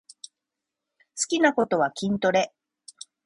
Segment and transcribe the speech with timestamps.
[1.15, 2.51] 好きなことは筋トレ